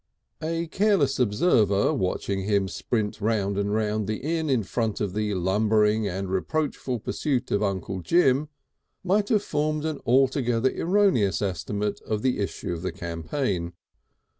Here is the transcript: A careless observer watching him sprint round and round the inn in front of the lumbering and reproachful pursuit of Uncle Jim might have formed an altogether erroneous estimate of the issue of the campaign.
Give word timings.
A 0.41 0.65
careless 0.65 1.19
observer 1.19 1.93
watching 1.93 2.41
him 2.45 2.67
sprint 2.67 3.21
round 3.21 3.55
and 3.55 3.71
round 3.71 4.07
the 4.07 4.15
inn 4.17 4.49
in 4.49 4.63
front 4.63 4.99
of 4.99 5.13
the 5.13 5.35
lumbering 5.35 6.07
and 6.07 6.27
reproachful 6.27 7.01
pursuit 7.01 7.51
of 7.51 7.61
Uncle 7.61 7.99
Jim 7.99 8.49
might 9.03 9.29
have 9.29 9.43
formed 9.43 9.85
an 9.85 9.99
altogether 10.07 10.71
erroneous 10.75 11.39
estimate 11.43 12.01
of 12.01 12.23
the 12.23 12.39
issue 12.39 12.73
of 12.73 12.81
the 12.81 12.91
campaign. 12.91 13.73